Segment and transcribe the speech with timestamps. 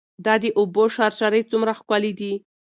[0.25, 2.33] دا د اوبو شرشرې څومره ښکلې دي.